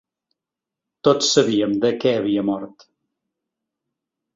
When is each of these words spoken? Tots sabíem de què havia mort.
Tots 1.09 1.29
sabíem 1.37 1.77
de 1.85 1.95
què 2.03 2.17
havia 2.23 2.49
mort. 2.51 2.91